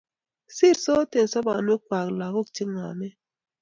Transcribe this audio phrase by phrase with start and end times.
[0.55, 3.13] sirsot eng' sobonwokwak lagok che ng'omen